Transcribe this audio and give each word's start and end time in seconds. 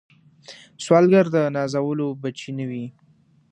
سوالګر 0.83 1.25
د 1.35 1.37
نازولو 1.55 2.07
بچي 2.21 2.51
نه 2.57 2.65
وي 2.69 2.85